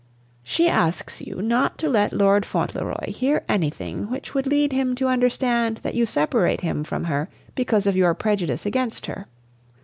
[0.43, 5.07] "She asks you not to let Lord Fauntleroy hear anything which would lead him to
[5.07, 9.27] understand that you separate him from her because of your prejudice against her.